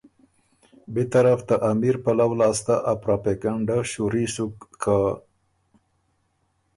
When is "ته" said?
1.47-1.55